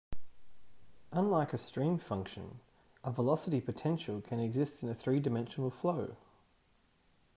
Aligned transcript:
Unlike 1.11 1.53
a 1.53 1.59
stream 1.59 1.99
function, 1.99 2.59
a 3.03 3.11
velocity 3.11 3.61
potential 3.61 4.19
can 4.19 4.39
exist 4.39 4.81
in 4.81 4.91
three-dimensional 4.95 5.69
flow. 5.69 6.15